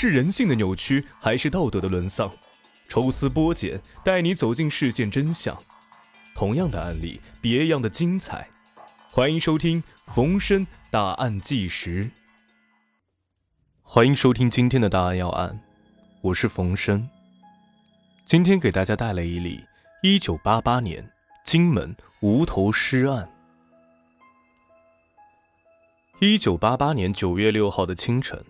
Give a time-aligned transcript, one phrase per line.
[0.00, 2.30] 是人性的扭曲，还是道德的沦丧？
[2.88, 5.60] 抽丝剥茧，带你走进事件真相。
[6.36, 8.48] 同样的案例，别样的精彩。
[9.10, 12.08] 欢迎收听冯生大案纪实。
[13.82, 15.58] 欢迎收听今天的大案要案，
[16.20, 17.10] 我是冯生。
[18.24, 19.64] 今天给大家带来一例
[20.04, 21.10] 一九八八年
[21.44, 23.28] 金门无头尸案。
[26.20, 28.44] 一九八八年九月六号的清晨，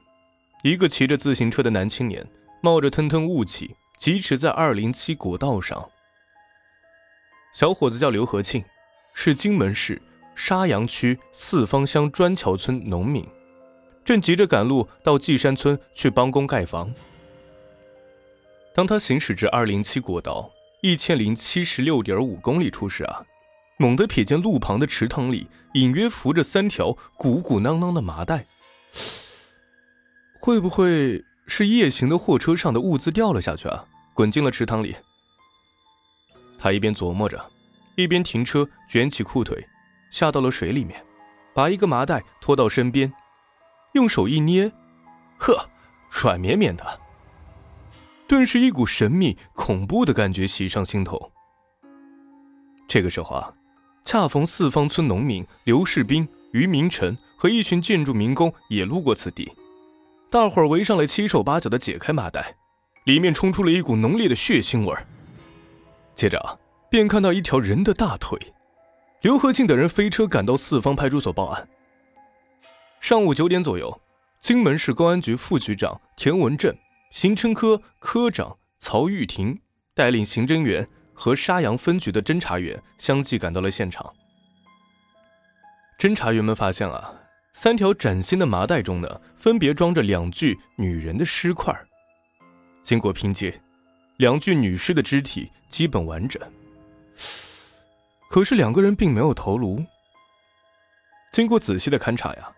[0.62, 2.27] 一个骑着自行车的男青年
[2.62, 3.76] 冒着腾腾雾气。
[3.98, 5.90] 疾驰在二零七国道上，
[7.53, 8.64] 小伙子叫刘和庆，
[9.12, 10.00] 是荆门市
[10.36, 13.26] 沙洋区四方乡砖桥村农民，
[14.04, 16.95] 正急着赶路到纪山村去帮工盖房。
[18.72, 20.48] 当他行驶至二零七国道
[20.81, 23.25] 一千零七十六点五公里处时啊，
[23.79, 28.46] 猛地瞥见路旁的池塘里隐约浮着三条鼓鼓囊囊的麻袋，
[30.38, 31.24] 会不会？
[31.50, 34.94] 是夜行的货车上的物资掉了下去啊，滚进了池塘里。
[36.58, 37.42] 他一边琢磨着，
[37.97, 39.67] 一边停车，卷起裤腿，
[40.11, 41.03] 下到了水里面，
[41.55, 43.11] 把一个麻袋拖到身边，
[43.95, 44.70] 用手一捏，
[45.39, 45.70] 呵，
[46.11, 47.00] 软绵绵的。
[48.27, 51.33] 顿时一股神秘恐怖的感觉袭上心头。
[52.86, 53.55] 这个时候啊，
[54.05, 59.50] 恰逢四方村农民刘世斌、于明成和一群建筑民工也路过此地。
[60.31, 62.55] 大伙儿围上来，七手八脚的解开麻袋，
[63.05, 65.07] 里面冲出了一股浓烈的血腥味儿。
[66.15, 66.59] 接着，
[66.91, 68.39] 便看到一条人的大腿。
[69.23, 71.67] 刘和庆等人飞车赶到四方派出所报案。
[73.01, 74.01] 上午九点左右，
[74.39, 76.77] 荆门市公安局副局长田文正、
[77.11, 79.59] 刑侦科科长曹玉婷
[79.95, 84.15] 带领刑侦员和沙洋分局的侦查员相继赶到了现场。
[85.98, 87.15] 侦查员们发现啊。
[87.61, 91.77] 三条崭新的麻袋中呢，分别装着两具女人的尸块。
[92.84, 93.61] 经过拼接，
[94.19, 96.41] 两具女尸的肢体基本完整。
[98.31, 99.85] 可是两个人并没有头颅。
[101.33, 102.52] 经过仔细的勘查呀，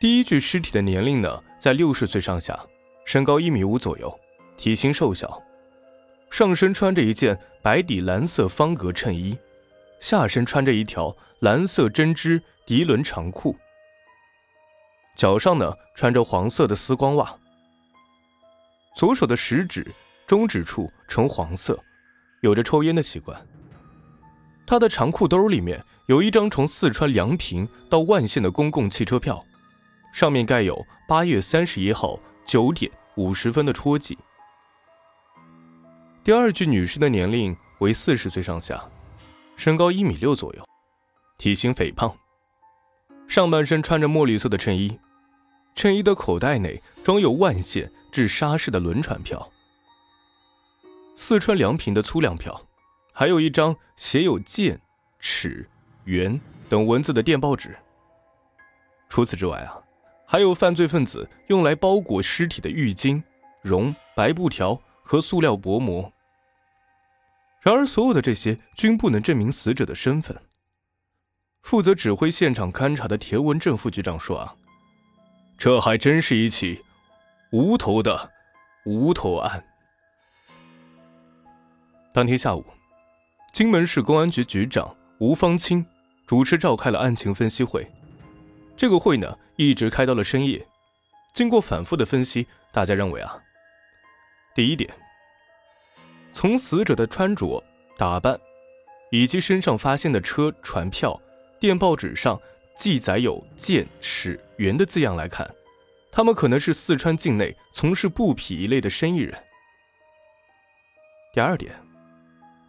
[0.00, 2.58] 第一具尸体的年龄呢在六十岁上下，
[3.04, 4.18] 身高一米五左右，
[4.56, 5.42] 体型瘦小，
[6.30, 9.36] 上身穿着一件白底蓝色方格衬衣，
[10.00, 13.54] 下身穿着一条蓝色针织涤纶长裤。
[15.18, 17.28] 脚上呢穿着黄色的丝光袜，
[18.94, 19.84] 左手的食指、
[20.28, 21.76] 中指处呈黄色，
[22.40, 23.36] 有着抽烟的习惯。
[24.64, 29.44] 他的长裤兜里面有一张从四川梁平到万县的公共汽车票，
[30.12, 34.16] 上面盖有八月三十一号九点五十分的戳记。
[36.22, 38.80] 第二具女尸的年龄为四十岁上下，
[39.56, 40.64] 身高一米六左右，
[41.38, 42.16] 体型肥胖，
[43.26, 44.96] 上半身穿着墨绿色的衬衣。
[45.78, 49.48] 衬衣的口袋内装有万县至沙市的轮船票、
[51.14, 52.66] 四川粮平的粗粮票，
[53.12, 54.80] 还有一张写有“剑
[55.20, 55.70] ”“尺
[56.02, 57.76] ”“元”等文字的电报纸。
[59.08, 59.78] 除此之外啊，
[60.26, 63.22] 还有犯罪分子用来包裹尸体的浴巾、
[63.62, 66.12] 绒、白布条和塑料薄膜。
[67.62, 70.36] 然而，所有的这些均不能证明死者的身份。
[71.62, 74.56] 负责指挥现场勘查的田文正副局长说：“啊。”
[75.58, 76.84] 这还真是一起
[77.50, 78.30] 无头的
[78.84, 79.64] 无头案。
[82.14, 82.64] 当天下午，
[83.52, 85.84] 荆门市公安局局长吴方清
[86.28, 87.84] 主持召开了案情分析会。
[88.76, 90.64] 这个会呢，一直开到了深夜。
[91.34, 93.36] 经过反复的分析，大家认为啊，
[94.54, 94.88] 第一点，
[96.32, 97.62] 从死者的穿着
[97.96, 98.38] 打扮，
[99.10, 101.20] 以及身上发现的车船票、
[101.58, 102.40] 电报纸上。
[102.78, 105.52] 记载有“剑、尺、元”的字样来看，
[106.12, 109.36] 他们可能是四川境内从事布匹一类的生意人。
[111.34, 111.74] 第二点，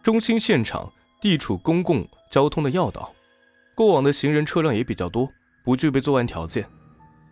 [0.02, 3.14] 中心现场地处公共交通的要道，
[3.76, 5.30] 过往的行人车辆也比较多，
[5.62, 6.68] 不具备作案条件，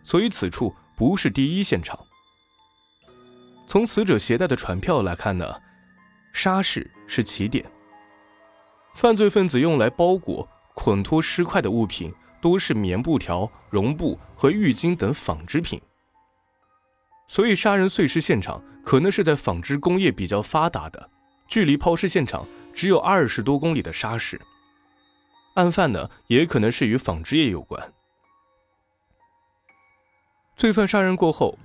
[0.01, 1.99] 所以此处不是第一现场。
[3.67, 5.61] 从死者携带的船票来看呢，
[6.31, 7.69] 沙市是起点，
[8.95, 12.09] 犯罪分子用来包裹、捆脱尸块的物品。
[12.41, 15.81] 多是棉布条、绒布和浴巾等纺织品，
[17.27, 21.09] 所以杀人碎尸现场可能是在纺织工业比较发达的、
[21.47, 24.39] 距离抛尸现场只有二十多公里的沙市。
[25.55, 27.93] 案犯呢，也可能是与纺织业有关。
[30.55, 31.57] 罪犯杀人过后，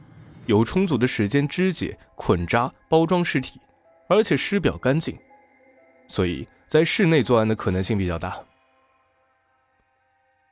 [0.46, 3.60] 有充足的时间肢解、捆扎、包装尸体，
[4.08, 5.16] 而且尸表干净，
[6.08, 8.36] 所以在室内作案的可能性比较大。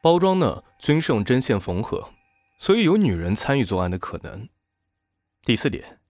[0.02, 2.10] 包装呢，均是用针线缝合，
[2.58, 4.48] 所以有女人参与作案的可能。
[5.44, 6.00] 第四点，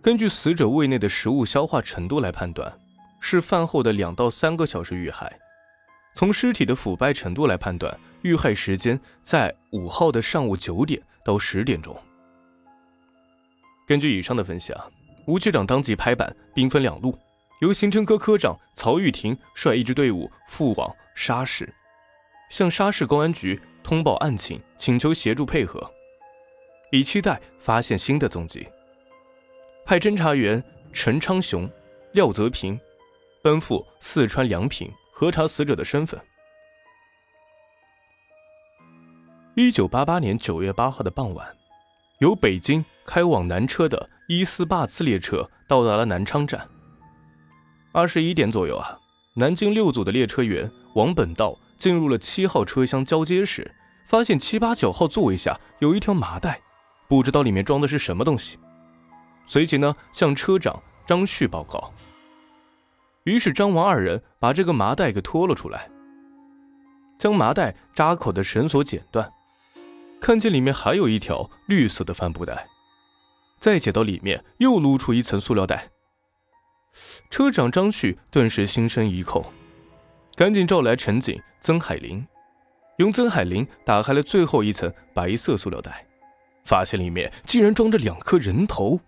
[0.00, 2.80] 根据死者胃内的食物消化程度来判断，
[3.20, 5.28] 是饭后的两到三个小时遇害；
[6.14, 11.94] 从尸体的腐败程度来判断，遇害时间在五号的上午九点到十点钟。
[13.86, 14.86] 根据以上的分析啊，
[15.26, 17.14] 吴局长当即拍板，兵分两路。
[17.60, 21.70] 由刑侦科科长曹玉婷率一支队伍赴往沙市，
[22.48, 25.90] 向沙市公安局通报案情，请求协助配合，
[26.90, 28.66] 以期待发现新的踪迹。
[29.84, 30.62] 派侦查员
[30.92, 31.70] 陈昌雄、
[32.12, 32.78] 廖泽平
[33.42, 36.20] 奔赴四川梁平核查死者的身份。
[39.54, 41.56] 一九八八年九月八号的傍晚，
[42.18, 46.68] 由北京开往南车的伊斯坝次列车到达了南昌站。
[47.92, 48.98] 二十一点左右啊，
[49.34, 53.74] 南京六组的列车员王本道进入了七号车厢交接时，
[54.06, 56.60] 发现七八九号座位下有一条麻袋，
[57.08, 58.58] 不知道里面装的是什么东西。
[59.46, 61.92] 随即呢，向车长张旭报告。
[63.24, 65.88] 于是张王二人把这个麻袋给拖了出来，
[67.18, 69.32] 将麻袋扎口的绳索剪断，
[70.20, 72.68] 看见里面还有一条绿色的帆布袋，
[73.58, 75.90] 再解到里面又撸出一层塑料袋。
[77.28, 79.44] 车长张旭顿时心生一恐，
[80.36, 82.22] 赶紧召来陈警曾海林，
[82.98, 86.06] 用曾海林打开了最后一层白色塑料袋，
[86.62, 89.00] 发现里面竟然装着两颗人头。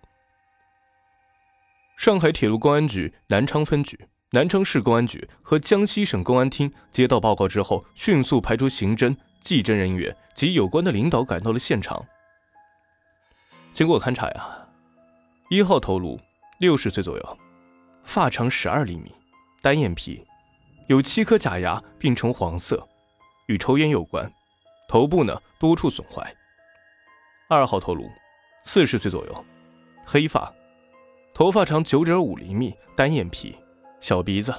[1.97, 12.03] 上海铁路公安局南昌分局、南昌市公安局和江西省公安厅接到报告之后，迅速派出刑侦、技侦人员及有关的领导赶到了现场。
[13.71, 14.67] 经过勘查呀，
[15.51, 16.19] 一号头颅
[16.57, 17.37] 六十岁左右。
[18.03, 19.11] 发长十二厘米，
[19.61, 20.25] 单眼皮，
[20.89, 22.87] 有七颗假牙，并呈黄色，
[23.45, 24.27] 与抽烟有关。
[24.87, 26.35] 头部呢多处损坏。
[27.47, 28.09] 二号头颅，
[28.63, 29.45] 四十岁左右，
[30.03, 30.51] 黑发，
[31.31, 33.55] 头发长九点五厘米，单眼皮，
[34.01, 34.51] 小鼻子，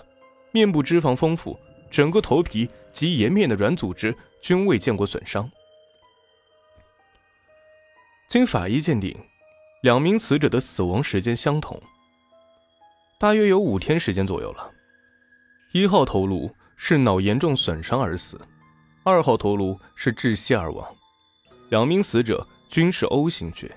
[0.53, 1.59] 面部脂肪丰富，
[1.91, 5.51] 整个头皮及颜面的软组织均未见过损伤。
[8.29, 9.19] 经法医鉴定，
[9.83, 11.83] 两名死者的死亡时间相同。
[13.19, 14.71] 大约有五天时间左右了。
[15.73, 18.41] 一号头颅是脑严重损伤而死，
[19.05, 20.85] 二号头颅是窒息而亡。
[21.69, 23.71] 两名死者均是 O 型血。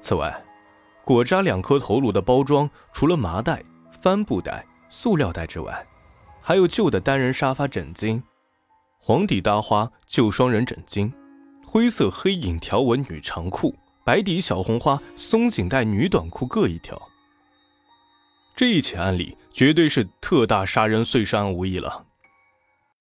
[0.00, 0.40] 此外，
[1.04, 3.60] 裹扎两颗头颅的包装除了麻袋、
[4.00, 5.84] 帆布袋、塑料袋之外，
[6.40, 8.22] 还有旧的单人沙发枕巾、
[8.98, 11.12] 黄底搭花旧双人枕巾、
[11.66, 17.00] 灰色黑影条纹女长裤、白底小红花松紧带女短裤各一条。
[18.54, 22.06] 这一起案例绝对是特大杀人碎尸案无疑了。